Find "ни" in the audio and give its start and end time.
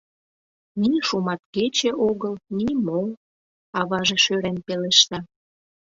0.81-0.91, 2.57-2.69